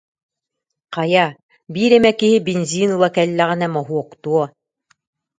[0.95, 1.25] Хайа,
[1.73, 4.43] биир эмэ киһи бензин ыла кэллэҕинэ моһуоктуо